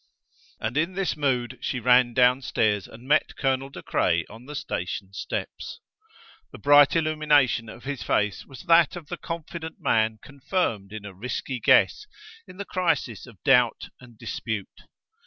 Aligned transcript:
And 0.59 0.77
in 0.77 0.93
this 0.95 1.15
mood 1.15 1.59
she 1.61 1.79
ran 1.79 2.15
down 2.15 2.41
stairs 2.41 2.87
and 2.87 3.07
met 3.07 3.35
Colonel 3.37 3.69
De 3.69 3.83
Craye 3.83 4.25
on 4.31 4.47
the 4.47 4.55
station 4.55 5.13
steps. 5.13 5.79
The 6.51 6.57
bright 6.57 6.95
illumination 6.95 7.69
of 7.69 7.83
his 7.83 8.01
face 8.01 8.43
was 8.43 8.63
that 8.63 8.95
of 8.95 9.09
the 9.09 9.17
confident 9.17 9.75
man 9.79 10.17
confirmed 10.23 10.91
in 10.91 11.05
a 11.05 11.13
risky 11.13 11.59
guess 11.59 12.07
in 12.47 12.57
the 12.57 12.65
crisis 12.65 13.27
of 13.27 13.43
doubt 13.43 13.89
and 13.99 14.17
dispute. 14.17 14.87